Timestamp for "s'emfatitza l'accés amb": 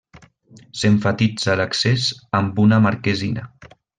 0.79-2.65